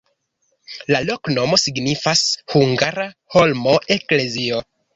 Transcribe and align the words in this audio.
La 0.95 1.01
loknomo 1.09 1.59
signifas: 1.65 2.25
hungara-holmo-eklezio. 2.55 4.63